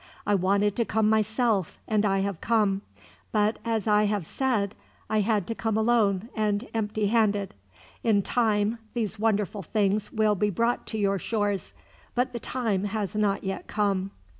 [0.25, 2.81] I wanted to come myself, and I have come;
[3.31, 4.73] but as I have said,
[5.11, 7.53] I had to come alone and empty handed.
[8.03, 11.75] In time these wonderful things will be brought to your shores,
[12.15, 14.11] but the time has not come yet."